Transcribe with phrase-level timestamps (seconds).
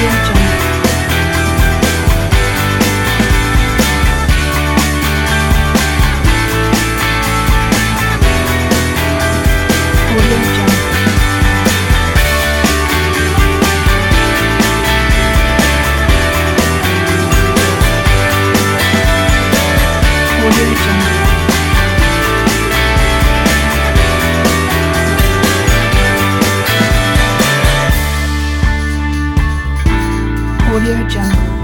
[0.00, 0.28] 认真
[10.10, 10.58] 我认真
[20.40, 20.97] 我认真
[30.78, 31.57] Audio Jungle.